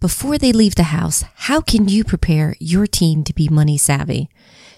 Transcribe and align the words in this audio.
Before 0.00 0.38
they 0.38 0.50
leave 0.50 0.76
the 0.76 0.84
house, 0.84 1.24
how 1.34 1.60
can 1.60 1.86
you 1.86 2.04
prepare 2.04 2.56
your 2.58 2.86
teen 2.86 3.22
to 3.22 3.34
be 3.34 3.50
money 3.50 3.76
savvy? 3.76 4.30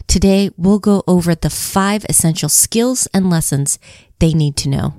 Today, 0.08 0.50
we'll 0.56 0.80
go 0.80 1.04
over 1.06 1.36
the 1.36 1.48
five 1.48 2.04
essential 2.08 2.48
skills 2.48 3.06
and 3.14 3.30
lessons 3.30 3.78
they 4.18 4.32
need 4.34 4.56
to 4.56 4.68
know. 4.68 4.94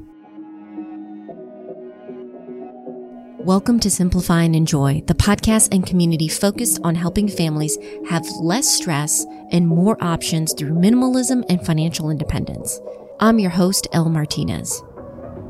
Welcome 3.37 3.81
to 3.81 3.91
Simplify 3.91 4.43
and 4.43 4.55
Enjoy, 4.55 5.03
the 5.07 5.13
podcast 5.13 5.73
and 5.73 5.85
community 5.85 6.29
focused 6.29 6.79
on 6.85 6.95
helping 6.95 7.27
families 7.27 7.77
have 8.07 8.25
less 8.39 8.73
stress 8.73 9.25
and 9.51 9.67
more 9.67 10.01
options 10.01 10.53
through 10.53 10.71
minimalism 10.71 11.43
and 11.49 11.65
financial 11.65 12.09
independence. 12.09 12.79
I'm 13.19 13.39
your 13.39 13.51
host, 13.51 13.89
Elle 13.91 14.07
Martinez. 14.07 14.81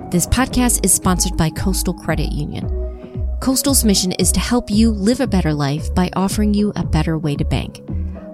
This 0.09 0.25
podcast 0.25 0.83
is 0.83 0.91
sponsored 0.91 1.37
by 1.37 1.51
Coastal 1.51 1.93
Credit 1.93 2.31
Union. 2.31 2.82
Coastal's 3.43 3.83
mission 3.83 4.13
is 4.13 4.31
to 4.31 4.39
help 4.39 4.69
you 4.69 4.89
live 4.89 5.19
a 5.19 5.27
better 5.27 5.53
life 5.53 5.93
by 5.93 6.09
offering 6.15 6.53
you 6.53 6.71
a 6.77 6.85
better 6.85 7.17
way 7.17 7.35
to 7.35 7.43
bank. 7.43 7.81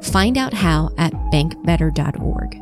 Find 0.03 0.37
out 0.37 0.53
how 0.53 0.91
at 0.99 1.13
bankbetter.org. 1.33 2.61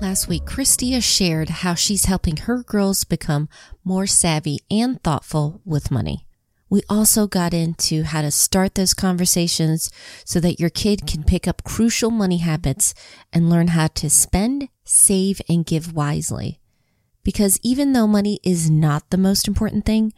Last 0.00 0.28
week, 0.28 0.46
Christia 0.46 1.02
shared 1.02 1.50
how 1.50 1.74
she's 1.74 2.06
helping 2.06 2.38
her 2.38 2.62
girls 2.62 3.04
become 3.04 3.50
more 3.84 4.06
savvy 4.06 4.60
and 4.70 4.98
thoughtful 5.02 5.60
with 5.66 5.90
money. 5.90 6.26
We 6.70 6.80
also 6.88 7.26
got 7.26 7.52
into 7.52 8.04
how 8.04 8.22
to 8.22 8.30
start 8.30 8.76
those 8.76 8.94
conversations 8.94 9.90
so 10.24 10.40
that 10.40 10.58
your 10.58 10.70
kid 10.70 11.06
can 11.06 11.22
pick 11.22 11.46
up 11.46 11.64
crucial 11.64 12.10
money 12.10 12.38
habits 12.38 12.94
and 13.30 13.50
learn 13.50 13.68
how 13.68 13.88
to 13.88 14.08
spend, 14.08 14.70
save, 14.84 15.42
and 15.50 15.66
give 15.66 15.92
wisely. 15.92 16.60
Because 17.26 17.58
even 17.64 17.92
though 17.92 18.06
money 18.06 18.38
is 18.44 18.70
not 18.70 19.10
the 19.10 19.18
most 19.18 19.48
important 19.48 19.84
thing, 19.84 20.12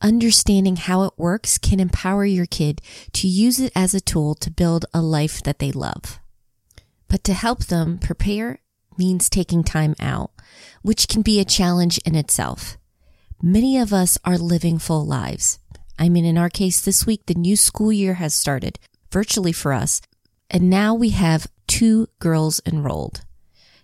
understanding 0.00 0.76
how 0.76 1.02
it 1.02 1.12
works 1.16 1.58
can 1.58 1.80
empower 1.80 2.24
your 2.24 2.46
kid 2.46 2.80
to 3.14 3.26
use 3.26 3.58
it 3.58 3.72
as 3.74 3.94
a 3.94 4.00
tool 4.00 4.36
to 4.36 4.48
build 4.48 4.86
a 4.94 5.02
life 5.02 5.42
that 5.42 5.58
they 5.58 5.72
love. 5.72 6.20
But 7.08 7.24
to 7.24 7.34
help 7.34 7.64
them 7.64 7.98
prepare 7.98 8.60
means 8.96 9.28
taking 9.28 9.64
time 9.64 9.96
out, 9.98 10.30
which 10.82 11.08
can 11.08 11.22
be 11.22 11.40
a 11.40 11.44
challenge 11.44 11.98
in 12.06 12.14
itself. 12.14 12.78
Many 13.42 13.76
of 13.76 13.92
us 13.92 14.16
are 14.24 14.38
living 14.38 14.78
full 14.78 15.04
lives. 15.04 15.58
I 15.98 16.08
mean, 16.08 16.24
in 16.24 16.38
our 16.38 16.48
case 16.48 16.80
this 16.80 17.04
week, 17.04 17.26
the 17.26 17.34
new 17.34 17.56
school 17.56 17.92
year 17.92 18.14
has 18.14 18.34
started 18.34 18.78
virtually 19.10 19.52
for 19.52 19.72
us. 19.72 20.00
And 20.48 20.70
now 20.70 20.94
we 20.94 21.08
have 21.08 21.48
two 21.66 22.06
girls 22.20 22.60
enrolled. 22.64 23.22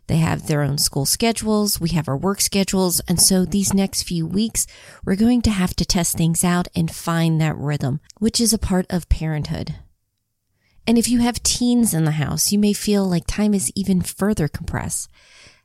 They 0.09 0.17
have 0.17 0.47
their 0.47 0.63
own 0.63 0.79
school 0.79 1.07
schedules. 1.07 1.81
We 1.81 1.91
have 1.91 2.09
our 2.09 2.17
work 2.17 2.41
schedules. 2.41 3.01
And 3.09 3.21
so 3.21 3.45
these 3.45 3.73
next 3.73 4.03
few 4.03 4.27
weeks, 4.27 4.67
we're 5.05 5.17
going 5.17 5.43
to 5.43 5.51
have 5.51 5.77
to 5.77 5.85
test 5.85 6.17
things 6.17 6.43
out 6.43 6.67
and 6.75 6.91
find 6.91 7.41
that 7.41 7.57
rhythm, 7.57 8.01
which 8.19 8.41
is 8.41 8.53
a 8.53 8.59
part 8.59 8.87
of 8.91 9.09
parenthood. 9.11 9.77
And 10.87 10.97
if 10.97 11.09
you 11.09 11.19
have 11.21 11.43
teens 11.43 11.93
in 11.93 12.05
the 12.05 12.13
house, 12.13 12.51
you 12.51 12.59
may 12.59 12.73
feel 12.73 13.05
like 13.05 13.27
time 13.27 13.53
is 13.53 13.71
even 13.75 14.01
further 14.01 14.49
compressed. 14.49 15.11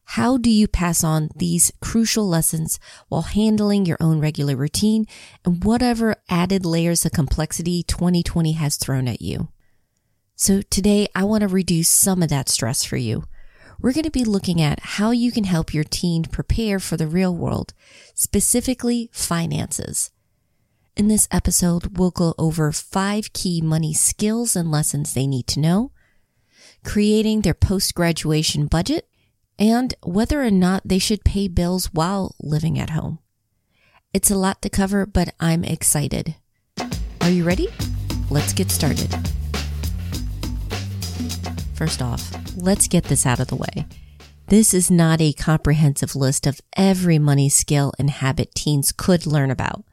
How 0.03 0.35
do 0.35 0.49
you 0.49 0.67
pass 0.67 1.01
on 1.01 1.29
these 1.33 1.71
crucial 1.79 2.27
lessons 2.27 2.77
while 3.07 3.21
handling 3.21 3.85
your 3.85 3.97
own 4.01 4.19
regular 4.19 4.57
routine 4.57 5.05
and 5.45 5.63
whatever 5.63 6.17
added 6.29 6.65
layers 6.65 7.05
of 7.05 7.13
complexity 7.13 7.83
2020 7.83 8.51
has 8.51 8.75
thrown 8.75 9.07
at 9.07 9.21
you? 9.21 9.47
So 10.35 10.61
today 10.63 11.07
I 11.15 11.23
want 11.23 11.41
to 11.43 11.47
reduce 11.47 11.87
some 11.87 12.21
of 12.21 12.27
that 12.27 12.49
stress 12.49 12.83
for 12.83 12.97
you. 12.97 13.23
We're 13.83 13.91
going 13.91 14.05
to 14.05 14.11
be 14.11 14.23
looking 14.23 14.61
at 14.61 14.79
how 14.79 15.11
you 15.11 15.29
can 15.29 15.43
help 15.43 15.73
your 15.73 15.83
teen 15.83 16.23
prepare 16.23 16.79
for 16.79 16.95
the 16.95 17.05
real 17.05 17.35
world, 17.35 17.73
specifically 18.15 19.09
finances. 19.11 20.09
In 20.95 21.09
this 21.09 21.27
episode, 21.31 21.97
we'll 21.97 22.09
go 22.09 22.33
over 22.39 22.71
five 22.71 23.33
key 23.33 23.59
money 23.59 23.93
skills 23.93 24.55
and 24.55 24.71
lessons 24.71 25.13
they 25.13 25.27
need 25.27 25.47
to 25.47 25.59
know, 25.59 25.91
creating 26.85 27.41
their 27.41 27.53
post 27.53 27.93
graduation 27.93 28.67
budget, 28.67 29.05
and 29.59 29.93
whether 30.01 30.41
or 30.41 30.51
not 30.51 30.83
they 30.85 30.97
should 30.97 31.25
pay 31.25 31.49
bills 31.49 31.87
while 31.91 32.35
living 32.39 32.79
at 32.79 32.91
home. 32.91 33.19
It's 34.13 34.31
a 34.31 34.37
lot 34.37 34.61
to 34.61 34.69
cover, 34.69 35.05
but 35.05 35.35
I'm 35.41 35.65
excited. 35.65 36.35
Are 37.19 37.29
you 37.29 37.43
ready? 37.43 37.67
Let's 38.29 38.53
get 38.53 38.71
started. 38.71 39.13
First 41.73 42.01
off, 42.01 42.31
let's 42.55 42.87
get 42.87 43.05
this 43.05 43.25
out 43.25 43.39
of 43.39 43.47
the 43.47 43.55
way. 43.55 43.87
This 44.47 44.73
is 44.73 44.91
not 44.91 45.21
a 45.21 45.33
comprehensive 45.33 46.15
list 46.15 46.45
of 46.45 46.61
every 46.75 47.17
money 47.17 47.49
skill 47.49 47.93
and 47.97 48.09
habit 48.09 48.53
teens 48.53 48.91
could 48.91 49.25
learn 49.25 49.49
about 49.49 49.83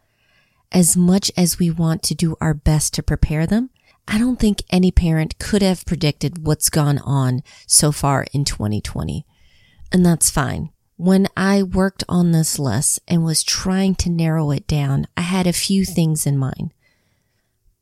as 0.72 0.96
much 0.96 1.30
as 1.36 1.58
we 1.58 1.70
want 1.70 2.02
to 2.04 2.14
do 2.14 2.36
our 2.40 2.54
best 2.54 2.94
to 2.94 3.02
prepare 3.02 3.46
them, 3.46 3.70
I 4.06 4.18
don't 4.18 4.38
think 4.38 4.62
any 4.70 4.90
parent 4.90 5.38
could 5.38 5.62
have 5.62 5.86
predicted 5.86 6.46
what's 6.46 6.70
gone 6.70 6.98
on 6.98 7.42
so 7.66 7.92
far 7.92 8.26
in 8.32 8.44
2020. 8.44 9.26
And 9.92 10.04
that's 10.06 10.30
fine. 10.30 10.70
When 10.96 11.28
I 11.36 11.62
worked 11.62 12.04
on 12.08 12.32
this 12.32 12.58
list 12.58 13.00
and 13.08 13.24
was 13.24 13.42
trying 13.42 13.94
to 13.96 14.10
narrow 14.10 14.50
it 14.50 14.66
down, 14.66 15.06
I 15.16 15.22
had 15.22 15.46
a 15.46 15.52
few 15.52 15.84
things 15.84 16.26
in 16.26 16.36
mind. 16.36 16.72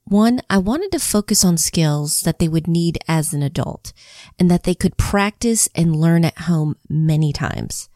One, 0.09 0.41
I 0.49 0.57
wanted 0.57 0.91
to 0.93 1.01
focus 1.01 1.45
on 1.45 1.59
skills 1.59 2.23
that 2.23 2.39
they 2.39 2.49
would 2.49 2.67
need 2.67 2.97
as 3.07 3.35
an 3.35 3.43
adult 3.43 3.93
and 4.39 4.51
that 4.51 4.63
they 4.63 4.75
could 4.75 4.97
practice 4.97 5.69
and 5.75 5.95
learn 5.95 6.25
at 6.25 6.39
home 6.39 6.77
many 6.89 7.31
times. 7.31 7.91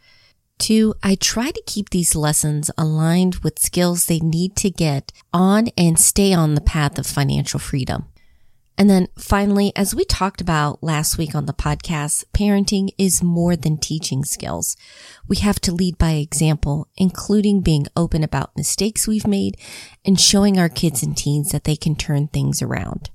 Two, 0.58 0.92
I 1.02 1.14
try 1.14 1.50
to 1.50 1.62
keep 1.66 1.88
these 1.88 2.14
lessons 2.14 2.70
aligned 2.76 3.36
with 3.36 3.58
skills 3.58 4.04
they 4.04 4.18
need 4.18 4.56
to 4.56 4.68
get 4.68 5.10
on 5.32 5.68
and 5.78 5.98
stay 5.98 6.34
on 6.34 6.54
the 6.54 6.60
path 6.60 6.98
of 6.98 7.06
financial 7.06 7.58
freedom. 7.58 8.04
And 8.78 8.88
then 8.88 9.08
finally, 9.18 9.72
as 9.76 9.94
we 9.94 10.04
talked 10.04 10.40
about 10.40 10.82
last 10.82 11.18
week 11.18 11.34
on 11.34 11.46
the 11.46 11.52
podcast, 11.52 12.24
parenting 12.32 12.88
is 12.96 13.22
more 13.22 13.54
than 13.54 13.76
teaching 13.76 14.24
skills. 14.24 14.76
We 15.28 15.36
have 15.36 15.60
to 15.60 15.72
lead 15.72 15.98
by 15.98 16.12
example, 16.12 16.88
including 16.96 17.60
being 17.60 17.86
open 17.96 18.24
about 18.24 18.56
mistakes 18.56 19.06
we've 19.06 19.26
made 19.26 19.56
and 20.04 20.18
showing 20.18 20.58
our 20.58 20.70
kids 20.70 21.02
and 21.02 21.16
teens 21.16 21.52
that 21.52 21.64
they 21.64 21.76
can 21.76 21.96
turn 21.96 22.28
things 22.28 22.62
around. 22.62 23.10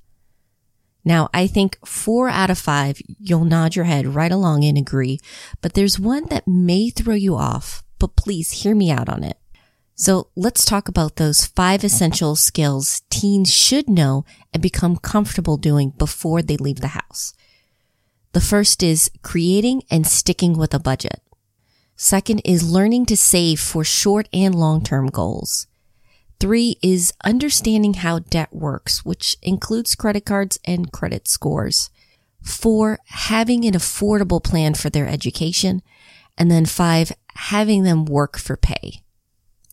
Now, 1.03 1.29
I 1.34 1.47
think 1.47 1.79
four 1.85 2.28
out 2.28 2.50
of 2.50 2.57
five, 2.57 3.01
you'll 3.19 3.46
nod 3.46 3.75
your 3.75 3.85
head 3.85 4.07
right 4.07 4.31
along 4.31 4.66
and 4.66 4.78
agree, 4.78 5.19
but 5.62 5.73
there's 5.73 6.00
one 6.00 6.25
that 6.25 6.47
may 6.47 6.90
throw 6.90 7.16
you 7.16 7.35
off, 7.35 7.81
but 7.97 8.16
please 8.16 8.63
hear 8.63 8.75
me 8.75 8.91
out 8.91 9.07
on 9.09 9.23
it. 9.23 9.38
So 10.00 10.28
let's 10.35 10.63
talk 10.63 10.88
about 10.88 11.16
those 11.16 11.47
five 11.47 11.84
essential 11.84 12.35
skills 12.35 13.02
teens 13.09 13.52
should 13.52 13.90
know 13.90 14.25
and 14.53 14.62
become 14.62 14.97
comfortable 14.97 15.58
doing 15.58 15.90
before 15.97 16.44
they 16.44 16.56
leave 16.56 16.81
the 16.81 16.90
house. 16.90 17.34
The 18.34 18.40
first 18.40 18.84
is 18.84 19.09
creating 19.24 19.81
and 19.90 20.06
sticking 20.06 20.56
with 20.56 20.75
a 20.75 20.80
budget. 20.80 21.24
Second 21.96 22.41
is 22.46 22.69
learning 22.69 23.08
to 23.08 23.18
save 23.18 23.59
for 23.59 23.84
short 23.84 24.30
and 24.31 24.53
long-term 24.53 25.08
goals. 25.08 25.66
Three 26.40 26.78
is 26.84 27.12
understanding 27.25 27.96
how 27.96 28.19
debt 28.19 28.53
works, 28.53 29.03
which 29.03 29.35
includes 29.41 29.96
credit 29.96 30.25
cards 30.25 30.59
and 30.64 30.91
credit 30.91 31.28
scores. 31.28 31.90
Four, 32.44 33.00
having 33.08 33.66
an 33.66 33.74
affordable 33.74 34.44
plan 34.44 34.75
for 34.75 34.91
their 34.91 35.08
education. 35.08 35.81
And 36.38 36.52
then 36.52 36.68
five, 36.68 37.12
having 37.34 37.81
them 37.81 38.06
work 38.06 38.38
for 38.38 38.56
pay. 38.56 39.02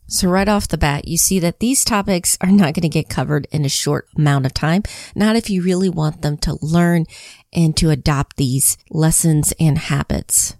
So 0.07 0.29
right 0.29 0.49
off 0.49 0.69
the 0.69 0.79
bat, 0.79 1.09
you 1.09 1.17
see 1.17 1.39
that 1.41 1.61
these 1.61 1.85
topics 1.85 2.37
are 2.41 2.51
not 2.51 2.75
going 2.75 2.83
to 2.83 2.89
get 2.89 3.09
covered 3.09 3.47
in 3.51 3.65
a 3.65 3.71
short 3.71 4.09
amount 4.17 4.47
of 4.47 4.55
time. 4.55 4.83
Not 5.15 5.37
if 5.37 5.49
you 5.49 5.63
really 5.63 5.89
want 5.89 6.23
them 6.23 6.37
to 6.39 6.59
learn 6.61 7.07
and 7.53 7.77
to 7.79 7.91
adopt 7.91 8.37
these 8.37 8.77
lessons 8.91 9.53
and 9.59 9.79
habits. 9.79 10.57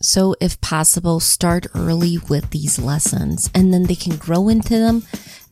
So 0.00 0.34
if 0.40 0.60
possible, 0.60 1.20
start 1.20 1.66
early 1.74 2.18
with 2.28 2.50
these 2.50 2.78
lessons 2.78 3.50
and 3.54 3.72
then 3.72 3.84
they 3.84 3.94
can 3.94 4.16
grow 4.16 4.48
into 4.48 4.78
them 4.78 5.04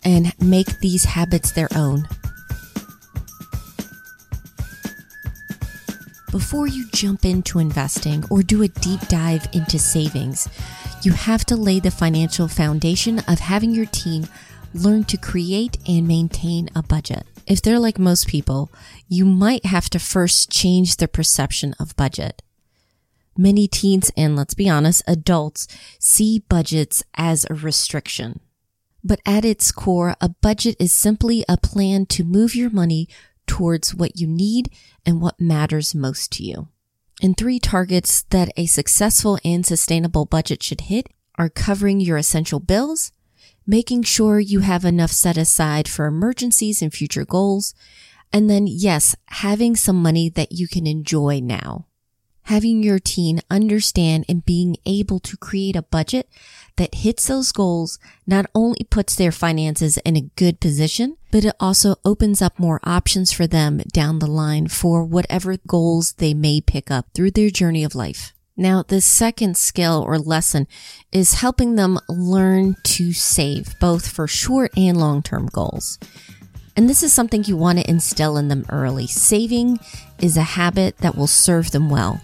and 0.04 0.34
make 0.38 0.80
these 0.80 1.04
habits 1.04 1.52
their 1.52 1.68
own. 1.74 2.08
Before 6.34 6.66
you 6.66 6.88
jump 6.92 7.24
into 7.24 7.60
investing 7.60 8.24
or 8.28 8.42
do 8.42 8.64
a 8.64 8.68
deep 8.68 8.98
dive 9.02 9.46
into 9.52 9.78
savings, 9.78 10.48
you 11.04 11.12
have 11.12 11.44
to 11.44 11.54
lay 11.54 11.78
the 11.78 11.92
financial 11.92 12.48
foundation 12.48 13.20
of 13.28 13.38
having 13.38 13.70
your 13.70 13.86
team 13.86 14.26
learn 14.74 15.04
to 15.04 15.16
create 15.16 15.76
and 15.86 16.08
maintain 16.08 16.70
a 16.74 16.82
budget. 16.82 17.24
If 17.46 17.62
they're 17.62 17.78
like 17.78 18.00
most 18.00 18.26
people, 18.26 18.72
you 19.08 19.24
might 19.24 19.66
have 19.66 19.88
to 19.90 20.00
first 20.00 20.50
change 20.50 20.96
their 20.96 21.06
perception 21.06 21.72
of 21.78 21.94
budget. 21.94 22.42
Many 23.38 23.68
teens 23.68 24.10
and 24.16 24.34
let's 24.34 24.54
be 24.54 24.68
honest, 24.68 25.04
adults 25.06 25.68
see 26.00 26.40
budgets 26.48 27.04
as 27.16 27.46
a 27.48 27.54
restriction. 27.54 28.40
But 29.04 29.20
at 29.24 29.44
its 29.44 29.70
core, 29.70 30.16
a 30.20 30.30
budget 30.30 30.74
is 30.80 30.92
simply 30.92 31.44
a 31.48 31.56
plan 31.56 32.06
to 32.06 32.24
move 32.24 32.56
your 32.56 32.70
money 32.70 33.06
towards 33.46 33.94
what 33.94 34.18
you 34.18 34.26
need 34.26 34.70
and 35.04 35.20
what 35.20 35.40
matters 35.40 35.94
most 35.94 36.32
to 36.32 36.42
you. 36.44 36.68
And 37.22 37.36
three 37.36 37.58
targets 37.58 38.22
that 38.30 38.50
a 38.56 38.66
successful 38.66 39.38
and 39.44 39.64
sustainable 39.64 40.26
budget 40.26 40.62
should 40.62 40.82
hit 40.82 41.06
are 41.36 41.48
covering 41.48 42.00
your 42.00 42.16
essential 42.16 42.60
bills, 42.60 43.12
making 43.66 44.02
sure 44.02 44.40
you 44.40 44.60
have 44.60 44.84
enough 44.84 45.10
set 45.10 45.36
aside 45.36 45.88
for 45.88 46.06
emergencies 46.06 46.82
and 46.82 46.92
future 46.92 47.24
goals. 47.24 47.74
And 48.32 48.50
then, 48.50 48.66
yes, 48.66 49.14
having 49.26 49.76
some 49.76 50.02
money 50.02 50.28
that 50.30 50.52
you 50.52 50.66
can 50.66 50.86
enjoy 50.86 51.40
now. 51.40 51.86
Having 52.44 52.82
your 52.82 52.98
teen 52.98 53.40
understand 53.50 54.26
and 54.28 54.44
being 54.44 54.76
able 54.84 55.18
to 55.20 55.36
create 55.36 55.76
a 55.76 55.82
budget 55.82 56.28
that 56.76 56.96
hits 56.96 57.26
those 57.26 57.52
goals 57.52 57.98
not 58.26 58.44
only 58.54 58.86
puts 58.90 59.16
their 59.16 59.32
finances 59.32 59.96
in 59.98 60.16
a 60.16 60.28
good 60.36 60.60
position, 60.60 61.16
but 61.30 61.46
it 61.46 61.54
also 61.58 61.96
opens 62.04 62.42
up 62.42 62.58
more 62.58 62.80
options 62.84 63.32
for 63.32 63.46
them 63.46 63.78
down 63.92 64.18
the 64.18 64.26
line 64.26 64.68
for 64.68 65.04
whatever 65.04 65.56
goals 65.66 66.12
they 66.14 66.34
may 66.34 66.60
pick 66.60 66.90
up 66.90 67.06
through 67.14 67.30
their 67.30 67.48
journey 67.48 67.82
of 67.82 67.94
life. 67.94 68.34
Now, 68.56 68.84
the 68.86 69.00
second 69.00 69.56
skill 69.56 70.04
or 70.06 70.18
lesson 70.18 70.68
is 71.10 71.34
helping 71.34 71.76
them 71.76 71.98
learn 72.08 72.76
to 72.84 73.12
save 73.12 73.74
both 73.80 74.06
for 74.08 74.28
short 74.28 74.70
and 74.76 74.98
long 74.98 75.22
term 75.22 75.46
goals. 75.46 75.98
And 76.76 76.90
this 76.90 77.02
is 77.02 77.12
something 77.12 77.44
you 77.44 77.56
want 77.56 77.78
to 77.78 77.88
instill 77.88 78.36
in 78.36 78.48
them 78.48 78.66
early. 78.68 79.06
Saving 79.06 79.78
is 80.24 80.38
a 80.38 80.42
habit 80.42 80.96
that 80.98 81.16
will 81.16 81.26
serve 81.26 81.70
them 81.70 81.90
well, 81.90 82.18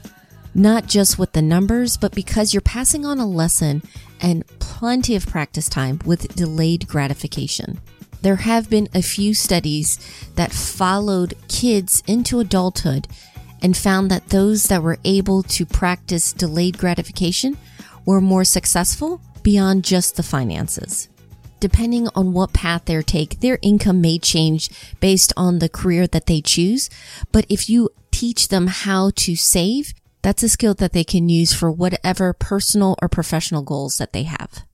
not 0.54 0.86
just 0.86 1.18
with 1.18 1.32
the 1.32 1.42
numbers, 1.42 1.98
but 1.98 2.14
because 2.14 2.54
you're 2.54 2.62
passing 2.62 3.04
on 3.04 3.18
a 3.18 3.26
lesson 3.26 3.82
and 4.22 4.46
plenty 4.58 5.14
of 5.14 5.26
practice 5.26 5.68
time 5.68 6.00
with 6.06 6.34
delayed 6.34 6.88
gratification. 6.88 7.78
There 8.22 8.36
have 8.36 8.70
been 8.70 8.88
a 8.94 9.02
few 9.02 9.34
studies 9.34 9.98
that 10.36 10.50
followed 10.50 11.34
kids 11.48 12.02
into 12.06 12.40
adulthood 12.40 13.06
and 13.62 13.76
found 13.76 14.10
that 14.10 14.30
those 14.30 14.64
that 14.68 14.82
were 14.82 14.98
able 15.04 15.42
to 15.42 15.66
practice 15.66 16.32
delayed 16.32 16.78
gratification 16.78 17.58
were 18.06 18.22
more 18.22 18.44
successful 18.44 19.20
beyond 19.42 19.84
just 19.84 20.16
the 20.16 20.22
finances. 20.22 21.09
Depending 21.60 22.08
on 22.14 22.32
what 22.32 22.54
path 22.54 22.86
they 22.86 23.00
take, 23.02 23.40
their 23.40 23.58
income 23.60 24.00
may 24.00 24.18
change 24.18 24.70
based 24.98 25.32
on 25.36 25.58
the 25.58 25.68
career 25.68 26.06
that 26.06 26.26
they 26.26 26.40
choose. 26.40 26.88
But 27.30 27.44
if 27.48 27.68
you 27.68 27.90
teach 28.10 28.48
them 28.48 28.66
how 28.66 29.10
to 29.16 29.36
save, 29.36 29.92
that's 30.22 30.42
a 30.42 30.48
skill 30.48 30.74
that 30.74 30.92
they 30.92 31.04
can 31.04 31.28
use 31.28 31.52
for 31.52 31.70
whatever 31.70 32.32
personal 32.32 32.96
or 33.00 33.08
professional 33.08 33.62
goals 33.62 33.98
that 33.98 34.12
they 34.12 34.24
have. 34.24 34.64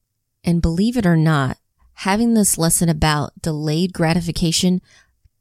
And 0.44 0.62
believe 0.62 0.96
it 0.96 1.06
or 1.06 1.16
not, 1.16 1.58
having 1.94 2.34
this 2.34 2.56
lesson 2.56 2.88
about 2.88 3.42
delayed 3.42 3.92
gratification 3.92 4.80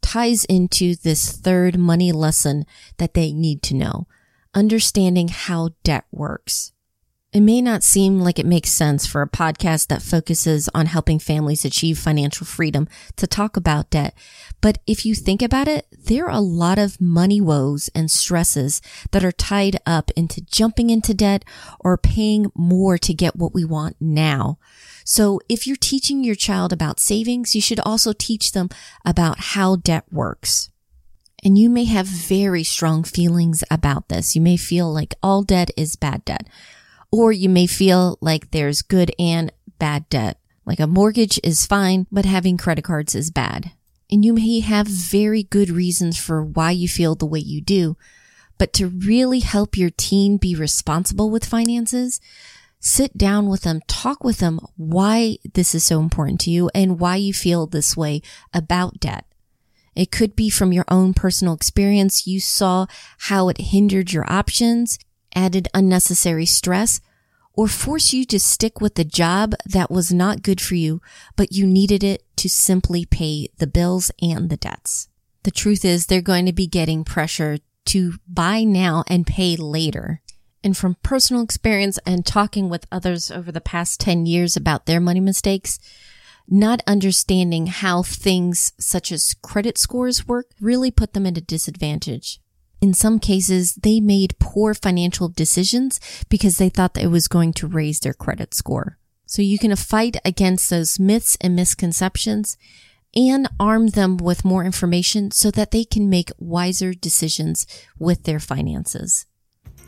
ties 0.02 0.46
into 0.46 0.96
this 0.96 1.32
third 1.32 1.78
money 1.78 2.12
lesson 2.12 2.66
that 2.98 3.14
they 3.14 3.34
need 3.34 3.62
to 3.64 3.76
know, 3.76 4.08
understanding 4.54 5.28
how 5.28 5.70
debt 5.84 6.06
works. 6.12 6.72
It 7.36 7.42
may 7.42 7.62
not 7.62 7.84
seem 7.84 8.22
like 8.22 8.40
it 8.40 8.46
makes 8.46 8.72
sense 8.72 9.06
for 9.06 9.22
a 9.22 9.28
podcast 9.28 9.88
that 9.88 10.02
focuses 10.02 10.70
on 10.74 10.86
helping 10.86 11.20
families 11.20 11.66
achieve 11.66 12.00
financial 12.00 12.48
freedom 12.48 12.88
to 13.18 13.28
talk 13.28 13.58
about 13.58 13.90
debt. 13.90 14.16
But 14.62 14.78
if 14.88 15.06
you 15.06 15.16
think 15.16 15.42
about 15.42 15.68
it, 15.68 15.86
there 15.92 16.28
are 16.28 16.38
a 16.38 16.40
lot 16.40 16.80
of 16.80 17.02
money 17.02 17.42
woes 17.42 17.90
and 17.94 18.10
stresses 18.10 18.82
that 19.12 19.26
are 19.26 19.34
tied 19.34 19.76
up 19.86 20.12
into 20.16 20.40
jumping 20.40 20.90
into 20.90 21.14
debt 21.14 21.44
or 21.82 21.98
paying 21.98 22.54
more 22.56 22.98
to 23.00 23.14
get 23.14 23.36
what 23.36 23.54
we 23.54 23.66
want 23.66 23.98
now. 24.00 24.58
So 25.04 25.42
if 25.50 25.68
you're 25.68 25.76
teaching 25.76 26.24
your 26.24 26.36
child 26.36 26.72
about 26.72 27.02
savings, 27.02 27.54
you 27.54 27.60
should 27.60 27.82
also 27.82 28.14
teach 28.14 28.54
them 28.54 28.70
about 29.04 29.40
how 29.42 29.76
debt 29.76 30.06
works. 30.10 30.70
And 31.44 31.58
you 31.58 31.70
may 31.70 31.84
have 31.84 32.08
very 32.08 32.64
strong 32.64 33.04
feelings 33.04 33.62
about 33.70 34.08
this. 34.08 34.38
You 34.38 34.42
may 34.42 34.56
feel 34.56 34.92
like 34.92 35.16
all 35.22 35.44
debt 35.44 35.70
is 35.76 35.98
bad 35.98 36.24
debt. 36.24 36.48
Or 37.12 37.32
you 37.32 37.50
may 37.50 37.68
feel 37.68 38.18
like 38.22 38.52
there's 38.52 38.82
good 38.82 39.12
and 39.18 39.52
bad 39.80 40.10
debt. 40.10 40.40
Like 40.66 40.80
a 40.80 40.88
mortgage 40.88 41.40
is 41.44 41.66
fine, 41.66 42.08
but 42.12 42.26
having 42.26 42.58
credit 42.58 42.84
cards 42.84 43.16
is 43.16 43.32
bad. 43.32 43.72
And 44.12 44.24
you 44.24 44.34
may 44.34 44.60
have 44.60 44.88
very 44.88 45.44
good 45.44 45.70
reasons 45.70 46.18
for 46.18 46.44
why 46.44 46.72
you 46.72 46.88
feel 46.88 47.16
the 47.16 47.26
way 47.26 47.40
you 47.40 47.62
do. 47.62 47.98
But 48.58 48.74
to 48.74 48.88
really 48.88 49.40
help 49.40 49.78
your 49.78 49.90
teen 49.90 50.38
be 50.38 50.56
responsible 50.56 51.30
with 51.30 51.46
finances, 51.46 52.22
sit 52.80 53.18
down 53.18 53.48
with 53.50 53.62
them, 53.62 53.82
talk 53.88 54.24
with 54.24 54.38
them 54.38 54.60
why 54.78 55.38
this 55.54 55.76
is 55.76 55.84
so 55.84 56.00
important 56.00 56.40
to 56.42 56.52
you 56.52 56.70
and 56.74 57.00
why 57.00 57.16
you 57.16 57.34
feel 57.34 57.68
this 57.68 57.98
way 57.98 58.22
about 58.54 59.00
debt. 59.00 59.26
It 59.96 60.12
could 60.12 60.36
be 60.36 60.50
from 60.50 60.74
your 60.74 60.86
own 60.90 61.14
personal 61.14 61.54
experience. 61.54 62.28
You 62.28 62.40
saw 62.40 62.86
how 63.18 63.50
it 63.50 63.58
hindered 63.60 64.12
your 64.12 64.30
options 64.32 65.00
added 65.36 65.68
unnecessary 65.74 66.46
stress, 66.46 67.02
or 67.54 67.68
force 67.68 68.14
you 68.14 68.26
to 68.26 68.40
stick 68.40 68.82
with 68.82 68.96
the 68.96 69.06
job 69.06 69.54
that 69.66 69.92
was 69.92 70.12
not 70.12 70.44
good 70.44 70.60
for 70.60 70.76
you, 70.76 71.02
but 71.36 71.52
you 71.52 71.66
needed 71.66 72.04
it 72.04 72.24
to 72.38 72.50
simply 72.50 73.06
pay 73.06 73.48
the 73.58 73.68
bills 73.68 74.12
and 74.22 74.50
the 74.50 74.58
debts. 74.58 75.08
The 75.44 75.52
truth 75.52 75.86
is 75.86 76.08
they're 76.08 76.22
going 76.22 76.46
to 76.48 76.54
be 76.54 76.68
getting 76.68 77.04
pressure 77.04 77.60
to 77.86 78.16
buy 78.28 78.64
now 78.64 79.04
and 79.08 79.28
pay 79.28 79.56
later. 79.56 80.22
And 80.64 80.76
from 80.76 80.98
personal 81.04 81.44
experience 81.44 82.00
and 82.06 82.26
talking 82.26 82.70
with 82.70 82.88
others 82.92 83.30
over 83.30 83.52
the 83.52 83.62
past 83.62 84.00
10 84.00 84.26
years 84.26 84.58
about 84.58 84.88
their 84.88 85.00
money 85.00 85.20
mistakes, 85.20 85.78
not 86.48 86.82
understanding 86.88 87.68
how 87.68 88.04
things 88.04 88.74
such 88.80 89.12
as 89.12 89.36
credit 89.42 89.78
scores 89.78 90.28
work 90.28 90.48
really 90.60 90.92
put 90.92 91.14
them 91.14 91.26
at 91.26 91.38
a 91.38 91.42
disadvantage. 91.42 92.40
In 92.86 92.94
some 92.94 93.18
cases, 93.18 93.74
they 93.74 94.00
made 94.00 94.38
poor 94.38 94.76
financial 94.76 95.28
decisions 95.28 96.00
because 96.30 96.60
they 96.60 96.70
thought 96.70 96.94
that 96.94 97.04
it 97.04 97.08
was 97.08 97.28
going 97.28 97.52
to 97.54 97.66
raise 97.66 98.00
their 98.00 98.14
credit 98.14 98.54
score. 98.54 99.00
So 99.26 99.42
you 99.42 99.58
can 99.58 99.76
fight 99.76 100.18
against 100.24 100.70
those 100.70 101.00
myths 101.00 101.36
and 101.42 101.56
misconceptions 101.56 102.58
and 103.16 103.50
arm 103.60 103.88
them 103.88 104.18
with 104.18 104.46
more 104.46 104.64
information 104.64 105.32
so 105.32 105.50
that 105.50 105.72
they 105.72 105.84
can 105.84 106.12
make 106.12 106.30
wiser 106.38 106.94
decisions 106.94 107.66
with 107.98 108.26
their 108.26 108.40
finances. 108.40 109.26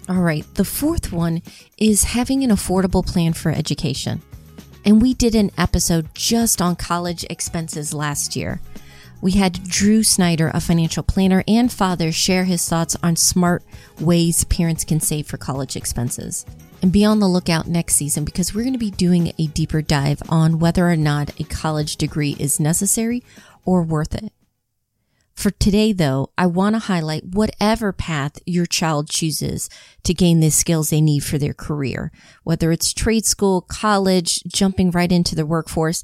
All 0.10 0.24
right. 0.24 0.46
The 0.56 0.66
fourth 0.66 1.14
one 1.14 1.44
is 1.78 2.16
having 2.16 2.44
an 2.44 2.50
affordable 2.50 3.06
plan 3.06 3.34
for 3.34 3.52
education. 3.52 4.24
And 4.86 5.04
we 5.04 5.14
did 5.14 5.36
an 5.36 5.52
episode 5.56 6.16
just 6.16 6.64
on 6.64 6.76
college 6.76 7.28
expenses 7.30 7.94
last 7.94 8.36
year 8.36 8.60
we 9.22 9.32
had 9.32 9.64
Drew 9.64 10.04
Snyder, 10.04 10.52
a 10.54 10.62
financial 10.62 11.04
planner 11.04 11.44
and 11.48 11.72
father, 11.72 12.12
share 12.12 12.44
his 12.44 12.68
thoughts 12.68 12.96
on 13.02 13.16
smart 13.16 13.64
ways 14.00 14.44
parents 14.46 14.84
can 14.84 15.00
save 15.00 15.28
for 15.28 15.38
college 15.38 15.76
expenses. 15.76 16.46
And 16.82 16.92
be 16.92 17.04
on 17.04 17.20
the 17.20 17.28
lookout 17.28 17.68
next 17.68 17.96
season 17.96 18.24
because 18.24 18.54
we're 18.54 18.62
going 18.62 18.74
to 18.74 18.80
be 18.80 18.92
doing 18.92 19.34
a 19.40 19.48
deeper 19.48 19.82
dive 19.82 20.22
on 20.30 20.60
whether 20.60 20.88
or 20.88 20.96
not 20.96 21.40
a 21.40 21.44
college 21.46 21.98
degree 21.98 22.36
is 22.40 22.60
necessary 22.60 23.24
or 23.66 23.82
worth 23.82 24.14
it. 24.14 24.32
For 25.34 25.52
today, 25.52 25.94
though, 25.94 26.32
I 26.36 26.48
want 26.48 26.76
to 26.76 26.80
highlight 26.80 27.26
whatever 27.26 27.94
path 27.94 28.40
your 28.46 28.66
child 28.66 29.08
chooses 29.08 29.70
to 30.04 30.14
gain 30.14 30.40
the 30.40 30.50
skills 30.50 30.90
they 30.90 31.02
need 31.02 31.24
for 31.24 31.38
their 31.38 31.54
career, 31.54 32.12
whether 32.44 32.72
it's 32.72 32.92
trade 32.92 33.26
school, 33.26 33.62
college, 33.62 34.42
jumping 34.48 34.90
right 34.90 35.12
into 35.12 35.36
the 35.36 35.46
workforce 35.46 36.04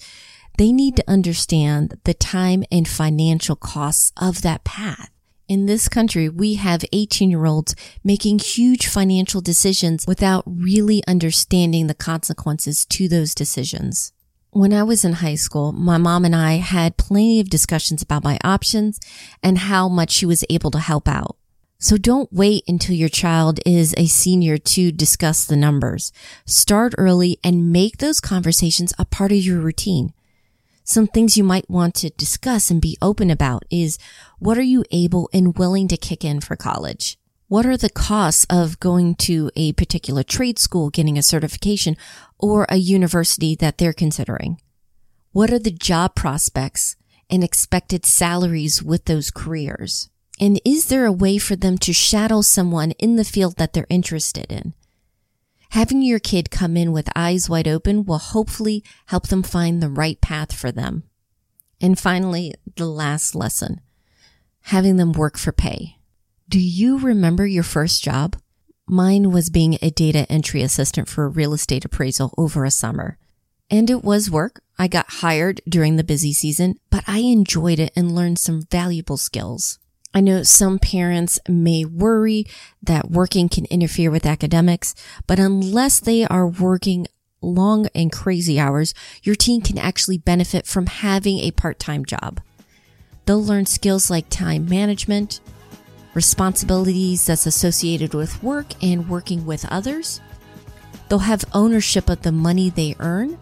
they 0.57 0.71
need 0.71 0.95
to 0.97 1.09
understand 1.09 1.99
the 2.03 2.13
time 2.13 2.63
and 2.71 2.87
financial 2.87 3.55
costs 3.55 4.11
of 4.17 4.41
that 4.41 4.63
path. 4.63 5.09
In 5.47 5.65
this 5.65 5.89
country, 5.89 6.29
we 6.29 6.55
have 6.55 6.85
18 6.93 7.29
year 7.29 7.45
olds 7.45 7.75
making 8.03 8.39
huge 8.39 8.87
financial 8.87 9.41
decisions 9.41 10.05
without 10.07 10.43
really 10.47 11.03
understanding 11.07 11.87
the 11.87 11.93
consequences 11.93 12.85
to 12.85 13.07
those 13.07 13.35
decisions. 13.35 14.13
When 14.51 14.71
I 14.71 14.83
was 14.83 15.03
in 15.03 15.13
high 15.13 15.35
school, 15.35 15.71
my 15.71 15.97
mom 15.97 16.25
and 16.25 16.35
I 16.35 16.53
had 16.53 16.97
plenty 16.97 17.39
of 17.39 17.49
discussions 17.49 18.01
about 18.01 18.23
my 18.23 18.37
options 18.43 18.99
and 19.41 19.57
how 19.57 19.89
much 19.89 20.11
she 20.11 20.25
was 20.25 20.45
able 20.49 20.71
to 20.71 20.79
help 20.79 21.07
out. 21.07 21.37
So 21.79 21.97
don't 21.97 22.31
wait 22.31 22.63
until 22.67 22.95
your 22.95 23.09
child 23.09 23.59
is 23.65 23.93
a 23.97 24.05
senior 24.05 24.57
to 24.57 24.91
discuss 24.91 25.43
the 25.43 25.57
numbers. 25.57 26.13
Start 26.45 26.93
early 26.97 27.39
and 27.43 27.73
make 27.73 27.97
those 27.97 28.21
conversations 28.21 28.93
a 28.97 29.05
part 29.05 29.31
of 29.31 29.39
your 29.39 29.59
routine 29.59 30.13
some 30.83 31.07
things 31.07 31.37
you 31.37 31.43
might 31.43 31.69
want 31.69 31.95
to 31.95 32.09
discuss 32.11 32.69
and 32.69 32.81
be 32.81 32.97
open 33.01 33.29
about 33.29 33.63
is 33.69 33.97
what 34.39 34.57
are 34.57 34.61
you 34.61 34.83
able 34.91 35.29
and 35.33 35.57
willing 35.57 35.87
to 35.87 35.97
kick 35.97 36.25
in 36.25 36.41
for 36.41 36.55
college? 36.55 37.17
What 37.47 37.65
are 37.65 37.77
the 37.77 37.89
costs 37.89 38.45
of 38.49 38.79
going 38.79 39.15
to 39.15 39.51
a 39.55 39.73
particular 39.73 40.23
trade 40.23 40.59
school, 40.59 40.89
getting 40.89 41.17
a 41.17 41.23
certification, 41.23 41.95
or 42.37 42.65
a 42.67 42.77
university 42.77 43.55
that 43.55 43.77
they're 43.77 43.93
considering? 43.93 44.59
What 45.31 45.51
are 45.51 45.59
the 45.59 45.71
job 45.71 46.15
prospects 46.15 46.95
and 47.29 47.43
expected 47.43 48.05
salaries 48.05 48.83
with 48.83 49.05
those 49.05 49.31
careers? 49.31 50.09
And 50.39 50.59
is 50.65 50.87
there 50.87 51.05
a 51.05 51.11
way 51.11 51.37
for 51.37 51.55
them 51.55 51.77
to 51.79 51.93
shadow 51.93 52.41
someone 52.41 52.91
in 52.91 53.15
the 53.15 53.23
field 53.23 53.57
that 53.57 53.73
they're 53.73 53.87
interested 53.89 54.51
in? 54.51 54.73
Having 55.73 56.03
your 56.03 56.19
kid 56.19 56.51
come 56.51 56.77
in 56.77 56.91
with 56.91 57.09
eyes 57.15 57.49
wide 57.49 57.67
open 57.67 58.05
will 58.05 58.19
hopefully 58.19 58.83
help 59.07 59.29
them 59.29 59.41
find 59.41 59.81
the 59.81 59.89
right 59.89 60.21
path 60.21 60.53
for 60.53 60.71
them. 60.71 61.01
And 61.81 61.97
finally, 61.97 62.53
the 62.75 62.85
last 62.85 63.33
lesson, 63.33 63.81
having 64.61 64.97
them 64.97 65.13
work 65.13 65.35
for 65.35 65.51
pay. 65.51 65.97
Do 66.47 66.59
you 66.59 66.99
remember 66.99 67.47
your 67.47 67.63
first 67.63 68.03
job? 68.03 68.35
Mine 68.85 69.31
was 69.31 69.49
being 69.49 69.79
a 69.81 69.89
data 69.89 70.31
entry 70.31 70.61
assistant 70.61 71.07
for 71.09 71.25
a 71.25 71.29
real 71.29 71.55
estate 71.55 71.85
appraisal 71.85 72.35
over 72.37 72.65
a 72.65 72.69
summer. 72.69 73.17
And 73.67 73.89
it 73.89 74.03
was 74.03 74.29
work. 74.29 74.61
I 74.77 74.87
got 74.87 75.09
hired 75.09 75.59
during 75.67 75.95
the 75.95 76.03
busy 76.03 76.33
season, 76.33 76.75
but 76.91 77.03
I 77.07 77.21
enjoyed 77.21 77.79
it 77.79 77.93
and 77.95 78.13
learned 78.13 78.37
some 78.37 78.61
valuable 78.69 79.17
skills. 79.17 79.79
I 80.13 80.21
know 80.21 80.43
some 80.43 80.77
parents 80.77 81.39
may 81.49 81.85
worry 81.85 82.45
that 82.83 83.09
working 83.09 83.49
can 83.49 83.65
interfere 83.65 84.11
with 84.11 84.27
academics, 84.27 84.93
but 85.25 85.39
unless 85.39 85.99
they 85.99 86.23
are 86.25 86.47
working 86.47 87.07
long 87.41 87.87
and 87.95 88.11
crazy 88.11 88.59
hours, 88.59 88.93
your 89.23 89.35
teen 89.35 89.61
can 89.61 89.77
actually 89.77 90.19
benefit 90.19 90.67
from 90.67 90.85
having 90.85 91.39
a 91.39 91.51
part-time 91.51 92.05
job. 92.05 92.41
They'll 93.25 93.43
learn 93.43 93.65
skills 93.65 94.11
like 94.11 94.29
time 94.29 94.69
management, 94.69 95.39
responsibilities 96.13 97.25
that's 97.25 97.47
associated 97.47 98.13
with 98.13 98.43
work 98.43 98.67
and 98.83 99.09
working 99.09 99.45
with 99.47 99.65
others. 99.71 100.21
They'll 101.09 101.19
have 101.19 101.43
ownership 101.53 102.07
of 102.09 102.21
the 102.21 102.31
money 102.31 102.69
they 102.69 102.95
earn, 102.99 103.39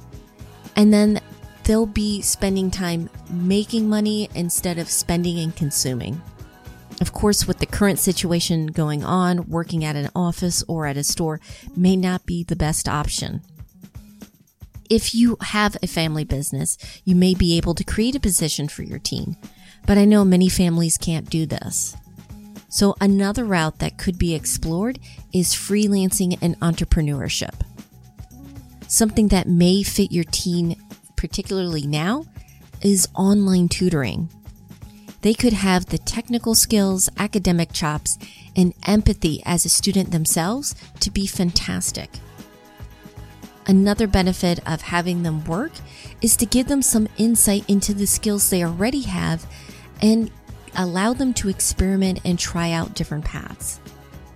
and 0.75 0.93
then 0.93 1.19
they'll 1.65 1.85
be 1.85 2.21
spending 2.21 2.71
time 2.71 3.09
making 3.29 3.89
money 3.89 4.29
instead 4.33 4.77
of 4.77 4.89
spending 4.89 5.37
and 5.37 5.53
consuming. 5.55 6.21
Of 7.01 7.13
course, 7.13 7.47
with 7.47 7.57
the 7.57 7.65
current 7.65 7.97
situation 7.97 8.67
going 8.67 9.03
on, 9.03 9.49
working 9.49 9.83
at 9.83 9.95
an 9.95 10.11
office 10.15 10.63
or 10.67 10.85
at 10.85 10.97
a 10.97 11.03
store 11.03 11.41
may 11.75 11.95
not 11.95 12.27
be 12.27 12.43
the 12.43 12.55
best 12.55 12.87
option. 12.87 13.41
If 14.87 15.15
you 15.15 15.37
have 15.41 15.75
a 15.81 15.87
family 15.87 16.23
business, 16.23 16.77
you 17.03 17.15
may 17.15 17.33
be 17.33 17.57
able 17.57 17.73
to 17.73 17.83
create 17.83 18.15
a 18.15 18.19
position 18.19 18.67
for 18.67 18.83
your 18.83 18.99
teen, 18.99 19.35
but 19.87 19.97
I 19.97 20.05
know 20.05 20.23
many 20.23 20.47
families 20.47 20.99
can't 20.99 21.27
do 21.27 21.47
this. 21.47 21.95
So 22.69 22.95
another 23.01 23.45
route 23.45 23.79
that 23.79 23.97
could 23.97 24.19
be 24.19 24.35
explored 24.35 24.99
is 25.33 25.55
freelancing 25.55 26.37
and 26.39 26.59
entrepreneurship. 26.59 27.61
Something 28.87 29.29
that 29.29 29.47
may 29.47 29.81
fit 29.81 30.11
your 30.11 30.25
teen 30.25 30.75
particularly 31.15 31.87
now 31.87 32.25
is 32.81 33.07
online 33.15 33.69
tutoring. 33.69 34.29
They 35.21 35.33
could 35.33 35.53
have 35.53 35.85
the 35.85 35.99
technical 35.99 36.55
skills, 36.55 37.09
academic 37.17 37.71
chops, 37.71 38.17
and 38.55 38.73
empathy 38.85 39.41
as 39.45 39.65
a 39.65 39.69
student 39.69 40.11
themselves 40.11 40.75
to 40.99 41.11
be 41.11 41.27
fantastic. 41.27 42.09
Another 43.67 44.07
benefit 44.07 44.59
of 44.67 44.81
having 44.81 45.21
them 45.21 45.45
work 45.45 45.71
is 46.21 46.35
to 46.37 46.45
give 46.47 46.67
them 46.67 46.81
some 46.81 47.07
insight 47.17 47.63
into 47.69 47.93
the 47.93 48.07
skills 48.07 48.49
they 48.49 48.63
already 48.63 49.01
have 49.01 49.45
and 50.01 50.31
allow 50.75 51.13
them 51.13 51.33
to 51.35 51.49
experiment 51.49 52.19
and 52.25 52.39
try 52.39 52.71
out 52.71 52.95
different 52.95 53.25
paths. 53.25 53.79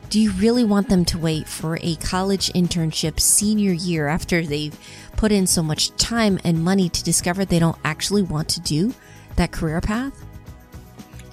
Do 0.10 0.22
you 0.22 0.32
really 0.34 0.64
want 0.64 0.88
them 0.88 1.04
to 1.06 1.18
wait 1.18 1.48
for 1.48 1.80
a 1.82 1.96
college 1.96 2.54
internship 2.54 3.20
senior 3.20 3.74
year 3.74 4.08
after 4.08 4.46
they've 4.46 4.78
put 5.18 5.32
in 5.32 5.48
so 5.48 5.64
much 5.64 5.96
time 5.98 6.40
and 6.44 6.64
money 6.64 6.90
to 6.90 7.04
discover 7.04 7.44
they 7.44 7.60
don't 7.60 7.78
actually 7.84 8.22
want 8.22 8.48
to 8.50 8.62
do 8.62 8.94
that 9.36 9.52
career 9.52 9.82
path? 9.82 10.24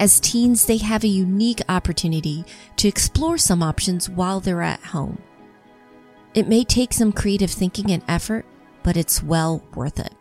As 0.03 0.19
teens, 0.19 0.67
they 0.67 0.79
have 0.79 1.05
a 1.05 1.07
unique 1.07 1.61
opportunity 1.69 2.45
to 2.75 2.89
explore 2.89 3.39
some 3.39 3.63
options 3.63 4.11
while 4.11 4.41
they're 4.41 4.61
at 4.61 4.81
home. 4.81 5.23
It 6.35 6.49
may 6.49 6.65
take 6.65 6.93
some 6.93 7.13
creative 7.13 7.53
thinking 7.53 7.93
and 7.93 8.03
effort, 8.09 8.45
but 8.83 8.97
it's 8.97 9.23
well 9.23 9.63
worth 9.77 10.01
it. 10.01 10.13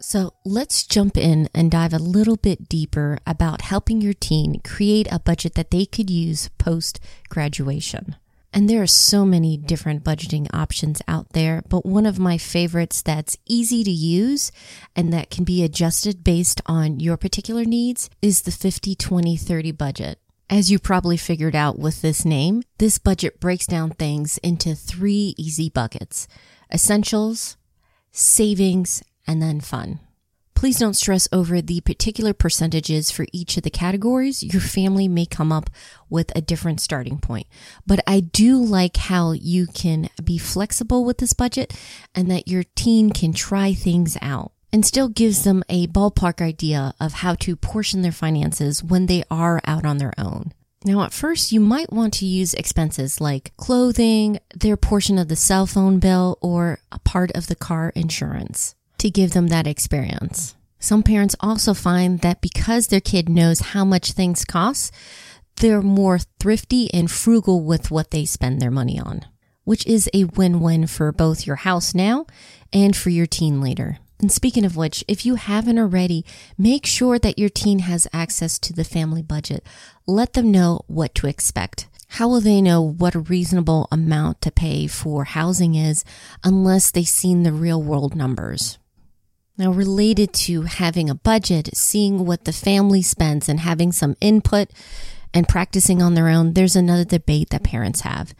So 0.00 0.34
let's 0.44 0.86
jump 0.86 1.16
in 1.16 1.48
and 1.52 1.72
dive 1.72 1.94
a 1.94 1.98
little 1.98 2.36
bit 2.36 2.68
deeper 2.68 3.18
about 3.26 3.62
helping 3.62 4.02
your 4.02 4.14
teen 4.14 4.60
create 4.60 5.08
a 5.10 5.18
budget 5.18 5.54
that 5.54 5.72
they 5.72 5.84
could 5.84 6.10
use 6.10 6.48
post 6.58 7.00
graduation. 7.28 8.14
And 8.56 8.70
there 8.70 8.82
are 8.82 8.86
so 8.86 9.24
many 9.24 9.56
different 9.56 10.04
budgeting 10.04 10.46
options 10.54 11.02
out 11.08 11.30
there, 11.30 11.64
but 11.68 11.84
one 11.84 12.06
of 12.06 12.20
my 12.20 12.38
favorites 12.38 13.02
that's 13.02 13.36
easy 13.46 13.82
to 13.82 13.90
use 13.90 14.52
and 14.94 15.12
that 15.12 15.28
can 15.28 15.42
be 15.42 15.64
adjusted 15.64 16.22
based 16.22 16.60
on 16.64 17.00
your 17.00 17.16
particular 17.16 17.64
needs 17.64 18.08
is 18.22 18.42
the 18.42 18.52
50 18.52 18.94
20 18.94 19.36
30 19.36 19.72
budget. 19.72 20.20
As 20.48 20.70
you 20.70 20.78
probably 20.78 21.16
figured 21.16 21.56
out 21.56 21.80
with 21.80 22.00
this 22.00 22.24
name, 22.24 22.62
this 22.78 22.98
budget 22.98 23.40
breaks 23.40 23.66
down 23.66 23.90
things 23.90 24.38
into 24.38 24.76
three 24.76 25.34
easy 25.36 25.68
buckets 25.68 26.28
essentials, 26.72 27.56
savings, 28.12 29.02
and 29.26 29.42
then 29.42 29.60
fun. 29.60 29.98
Please 30.54 30.78
don't 30.78 30.94
stress 30.94 31.28
over 31.32 31.60
the 31.60 31.80
particular 31.82 32.32
percentages 32.32 33.10
for 33.10 33.26
each 33.32 33.56
of 33.56 33.64
the 33.64 33.70
categories. 33.70 34.42
Your 34.42 34.62
family 34.62 35.08
may 35.08 35.26
come 35.26 35.52
up 35.52 35.68
with 36.08 36.32
a 36.34 36.40
different 36.40 36.80
starting 36.80 37.18
point. 37.18 37.46
But 37.86 38.00
I 38.06 38.20
do 38.20 38.58
like 38.58 38.96
how 38.96 39.32
you 39.32 39.66
can 39.66 40.08
be 40.22 40.38
flexible 40.38 41.04
with 41.04 41.18
this 41.18 41.32
budget 41.32 41.74
and 42.14 42.30
that 42.30 42.48
your 42.48 42.64
teen 42.74 43.10
can 43.10 43.32
try 43.32 43.74
things 43.74 44.16
out 44.22 44.52
and 44.72 44.86
still 44.86 45.08
gives 45.08 45.44
them 45.44 45.62
a 45.68 45.86
ballpark 45.86 46.40
idea 46.40 46.94
of 46.98 47.12
how 47.14 47.34
to 47.34 47.56
portion 47.56 48.02
their 48.02 48.12
finances 48.12 48.82
when 48.82 49.06
they 49.06 49.22
are 49.30 49.60
out 49.66 49.84
on 49.84 49.98
their 49.98 50.14
own. 50.18 50.52
Now, 50.84 51.02
at 51.02 51.12
first, 51.12 51.52
you 51.52 51.60
might 51.60 51.92
want 51.92 52.12
to 52.14 52.26
use 52.26 52.54
expenses 52.54 53.20
like 53.20 53.52
clothing, 53.56 54.38
their 54.54 54.76
portion 54.76 55.18
of 55.18 55.28
the 55.28 55.36
cell 55.36 55.66
phone 55.66 55.98
bill, 55.98 56.38
or 56.42 56.78
a 56.92 56.98
part 56.98 57.30
of 57.32 57.46
the 57.46 57.54
car 57.54 57.90
insurance 57.94 58.74
to 59.04 59.10
give 59.10 59.32
them 59.34 59.48
that 59.48 59.66
experience. 59.66 60.56
Some 60.78 61.02
parents 61.02 61.36
also 61.38 61.74
find 61.74 62.20
that 62.20 62.40
because 62.40 62.86
their 62.86 63.02
kid 63.02 63.28
knows 63.28 63.60
how 63.60 63.84
much 63.84 64.12
things 64.12 64.46
cost, 64.46 64.94
they're 65.56 65.82
more 65.82 66.20
thrifty 66.40 66.92
and 66.94 67.10
frugal 67.10 67.62
with 67.62 67.90
what 67.90 68.12
they 68.12 68.24
spend 68.24 68.62
their 68.62 68.70
money 68.70 68.98
on, 68.98 69.26
which 69.64 69.86
is 69.86 70.08
a 70.14 70.24
win-win 70.24 70.86
for 70.86 71.12
both 71.12 71.46
your 71.46 71.56
house 71.56 71.94
now 71.94 72.26
and 72.72 72.96
for 72.96 73.10
your 73.10 73.26
teen 73.26 73.60
later. 73.60 73.98
And 74.20 74.32
speaking 74.32 74.64
of 74.64 74.74
which, 74.74 75.04
if 75.06 75.26
you 75.26 75.34
haven't 75.34 75.78
already, 75.78 76.24
make 76.56 76.86
sure 76.86 77.18
that 77.18 77.38
your 77.38 77.50
teen 77.50 77.80
has 77.80 78.08
access 78.10 78.58
to 78.60 78.72
the 78.72 78.84
family 78.84 79.20
budget. 79.20 79.66
Let 80.06 80.32
them 80.32 80.50
know 80.50 80.80
what 80.86 81.14
to 81.16 81.26
expect. 81.26 81.88
How 82.08 82.28
will 82.28 82.40
they 82.40 82.62
know 82.62 82.80
what 82.80 83.14
a 83.14 83.20
reasonable 83.20 83.86
amount 83.92 84.40
to 84.42 84.50
pay 84.50 84.86
for 84.86 85.24
housing 85.24 85.74
is 85.74 86.06
unless 86.42 86.90
they've 86.90 87.06
seen 87.06 87.42
the 87.42 87.52
real 87.52 87.82
world 87.82 88.14
numbers? 88.16 88.78
Now, 89.56 89.70
related 89.70 90.32
to 90.32 90.62
having 90.62 91.08
a 91.08 91.14
budget, 91.14 91.70
seeing 91.74 92.26
what 92.26 92.44
the 92.44 92.52
family 92.52 93.02
spends 93.02 93.48
and 93.48 93.60
having 93.60 93.92
some 93.92 94.16
input 94.20 94.70
and 95.32 95.48
practicing 95.48 96.02
on 96.02 96.14
their 96.14 96.28
own, 96.28 96.54
there's 96.54 96.74
another 96.74 97.04
debate 97.04 97.50
that 97.50 97.62
parents 97.62 98.00
have 98.00 98.34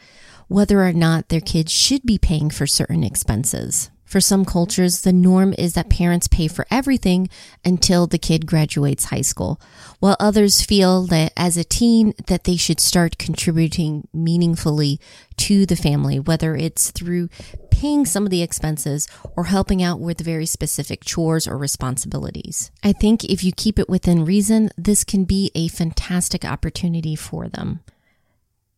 whether 0.48 0.86
or 0.86 0.92
not 0.92 1.28
their 1.28 1.40
kids 1.40 1.72
should 1.72 2.02
be 2.04 2.18
paying 2.18 2.50
for 2.50 2.66
certain 2.66 3.02
expenses. 3.02 3.90
For 4.14 4.20
some 4.20 4.44
cultures, 4.44 5.00
the 5.00 5.12
norm 5.12 5.56
is 5.58 5.74
that 5.74 5.90
parents 5.90 6.28
pay 6.28 6.46
for 6.46 6.68
everything 6.70 7.28
until 7.64 8.06
the 8.06 8.16
kid 8.16 8.46
graduates 8.46 9.06
high 9.06 9.22
school, 9.22 9.60
while 9.98 10.14
others 10.20 10.62
feel 10.62 11.02
that 11.06 11.32
as 11.36 11.56
a 11.56 11.64
teen 11.64 12.14
that 12.28 12.44
they 12.44 12.54
should 12.54 12.78
start 12.78 13.18
contributing 13.18 14.06
meaningfully 14.14 15.00
to 15.38 15.66
the 15.66 15.74
family, 15.74 16.20
whether 16.20 16.54
it's 16.54 16.92
through 16.92 17.28
paying 17.72 18.06
some 18.06 18.24
of 18.24 18.30
the 18.30 18.42
expenses 18.42 19.08
or 19.34 19.46
helping 19.46 19.82
out 19.82 19.98
with 19.98 20.20
very 20.20 20.46
specific 20.46 21.04
chores 21.04 21.48
or 21.48 21.58
responsibilities. 21.58 22.70
I 22.84 22.92
think 22.92 23.24
if 23.24 23.42
you 23.42 23.50
keep 23.50 23.80
it 23.80 23.88
within 23.88 24.24
reason, 24.24 24.70
this 24.78 25.02
can 25.02 25.24
be 25.24 25.50
a 25.56 25.66
fantastic 25.66 26.44
opportunity 26.44 27.16
for 27.16 27.48
them. 27.48 27.80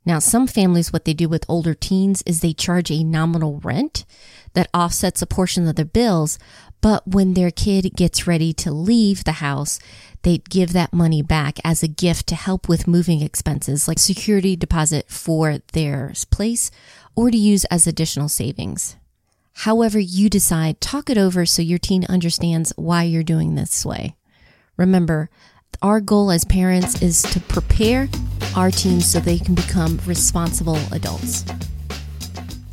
Now, 0.06 0.20
some 0.20 0.46
families, 0.46 0.92
what 0.92 1.04
they 1.04 1.14
do 1.14 1.28
with 1.28 1.44
older 1.48 1.74
teens 1.74 2.22
is 2.24 2.40
they 2.40 2.52
charge 2.52 2.92
a 2.92 3.02
nominal 3.02 3.58
rent 3.58 4.06
that 4.52 4.70
offsets 4.72 5.20
a 5.20 5.26
portion 5.26 5.66
of 5.66 5.74
their 5.74 5.84
bills. 5.84 6.38
But 6.80 7.06
when 7.08 7.34
their 7.34 7.50
kid 7.50 7.96
gets 7.96 8.26
ready 8.26 8.52
to 8.54 8.70
leave 8.70 9.24
the 9.24 9.32
house, 9.32 9.80
they 10.22 10.38
give 10.38 10.72
that 10.72 10.92
money 10.92 11.22
back 11.22 11.58
as 11.64 11.82
a 11.82 11.88
gift 11.88 12.28
to 12.28 12.36
help 12.36 12.68
with 12.68 12.86
moving 12.86 13.20
expenses 13.20 13.88
like 13.88 13.98
security 13.98 14.54
deposit 14.54 15.10
for 15.10 15.58
their 15.72 16.12
place 16.30 16.70
or 17.16 17.30
to 17.30 17.36
use 17.36 17.64
as 17.66 17.86
additional 17.88 18.28
savings. 18.28 18.96
However 19.60 19.98
you 19.98 20.30
decide, 20.30 20.80
talk 20.80 21.10
it 21.10 21.18
over 21.18 21.46
so 21.46 21.62
your 21.62 21.78
teen 21.78 22.04
understands 22.04 22.72
why 22.76 23.02
you're 23.02 23.24
doing 23.24 23.54
this 23.56 23.84
way. 23.84 24.14
Remember, 24.76 25.30
our 25.82 26.00
goal 26.00 26.30
as 26.30 26.44
parents 26.44 27.02
is 27.02 27.22
to 27.22 27.40
prepare 27.40 28.08
our 28.56 28.70
teens 28.70 29.06
so 29.06 29.20
they 29.20 29.38
can 29.38 29.54
become 29.54 30.00
responsible 30.06 30.78
adults. 30.92 31.44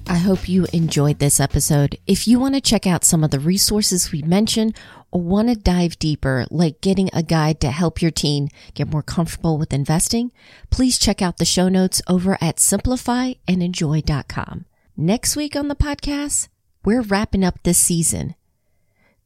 I 0.07 0.15
hope 0.15 0.49
you 0.49 0.67
enjoyed 0.73 1.19
this 1.19 1.39
episode. 1.39 1.97
If 2.05 2.27
you 2.27 2.39
want 2.39 2.55
to 2.55 2.61
check 2.61 2.85
out 2.85 3.03
some 3.03 3.23
of 3.23 3.31
the 3.31 3.39
resources 3.39 4.11
we 4.11 4.21
mentioned 4.21 4.77
or 5.11 5.21
want 5.21 5.47
to 5.47 5.55
dive 5.55 5.97
deeper, 5.97 6.45
like 6.51 6.81
getting 6.81 7.09
a 7.13 7.23
guide 7.23 7.59
to 7.61 7.71
help 7.71 8.01
your 8.01 8.11
teen 8.11 8.49
get 8.73 8.91
more 8.91 9.01
comfortable 9.01 9.57
with 9.57 9.73
investing, 9.73 10.31
please 10.69 10.99
check 10.99 11.21
out 11.21 11.37
the 11.37 11.45
show 11.45 11.69
notes 11.69 12.01
over 12.07 12.37
at 12.41 12.57
simplifyandenjoy.com. 12.57 14.65
Next 14.95 15.35
week 15.35 15.55
on 15.55 15.67
the 15.67 15.75
podcast, 15.75 16.49
we're 16.85 17.01
wrapping 17.01 17.43
up 17.43 17.63
this 17.63 17.79
season 17.79 18.35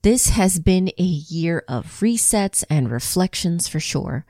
this 0.08 0.30
has 0.30 0.58
been 0.58 0.90
a 0.98 1.04
year 1.04 1.66
of 1.68 1.86
resets 2.00 2.64
and 2.70 2.90
reflections 2.90 3.68
for 3.68 3.82
sure. 3.82 4.26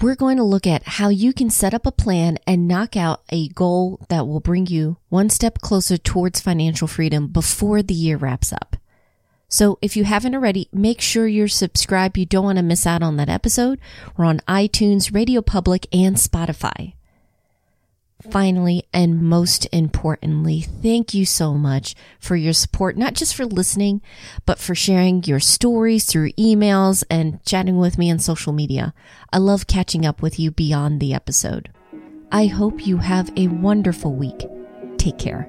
we're 0.00 0.14
going 0.14 0.36
to 0.36 0.44
look 0.44 0.64
at 0.64 0.84
how 0.84 1.08
you 1.08 1.32
can 1.32 1.50
set 1.50 1.74
up 1.74 1.84
a 1.84 1.90
plan 1.90 2.38
and 2.46 2.68
knock 2.68 2.96
out 2.96 3.20
a 3.30 3.48
goal 3.48 3.98
that 4.08 4.28
will 4.28 4.38
bring 4.38 4.64
you 4.64 4.96
one 5.08 5.28
step 5.28 5.58
closer 5.58 5.96
towards 5.96 6.38
financial 6.38 6.86
freedom 6.86 7.26
before 7.26 7.82
the 7.82 7.92
year 7.92 8.16
wraps 8.16 8.52
up. 8.52 8.76
So 9.48 9.76
if 9.82 9.96
you 9.96 10.04
haven't 10.04 10.36
already, 10.36 10.68
make 10.72 11.00
sure 11.00 11.26
you're 11.26 11.48
subscribed. 11.48 12.16
You 12.16 12.24
don't 12.24 12.44
want 12.44 12.58
to 12.58 12.62
miss 12.62 12.86
out 12.86 13.02
on 13.02 13.16
that 13.16 13.28
episode. 13.28 13.80
We're 14.16 14.26
on 14.26 14.38
iTunes, 14.46 15.12
Radio 15.12 15.42
Public, 15.42 15.88
and 15.92 16.14
Spotify. 16.14 16.92
Finally, 18.30 18.84
and 18.92 19.20
most 19.20 19.66
importantly, 19.72 20.60
thank 20.60 21.12
you 21.12 21.26
so 21.26 21.54
much 21.54 21.94
for 22.20 22.36
your 22.36 22.52
support, 22.52 22.96
not 22.96 23.14
just 23.14 23.34
for 23.34 23.44
listening, 23.44 24.00
but 24.46 24.58
for 24.58 24.74
sharing 24.74 25.24
your 25.24 25.40
stories 25.40 26.04
through 26.06 26.30
emails 26.32 27.02
and 27.10 27.44
chatting 27.44 27.78
with 27.78 27.98
me 27.98 28.10
on 28.10 28.18
social 28.18 28.52
media. 28.52 28.94
I 29.32 29.38
love 29.38 29.66
catching 29.66 30.06
up 30.06 30.22
with 30.22 30.38
you 30.38 30.50
beyond 30.50 31.00
the 31.00 31.12
episode. 31.12 31.70
I 32.30 32.46
hope 32.46 32.86
you 32.86 32.98
have 32.98 33.30
a 33.36 33.48
wonderful 33.48 34.14
week. 34.14 34.46
Take 34.98 35.18
care. 35.18 35.48